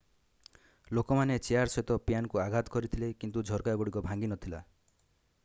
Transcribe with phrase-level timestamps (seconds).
[0.99, 4.65] ଲୋକମାନେ ଚେୟାର ସହିତ ପ୍ୟାନକୁ ଆଘାତ କରିଥିଲେ କିନ୍ତୁ ଝରକାଗୁଡିକ ଭାଙ୍ଗି ନଥିଲା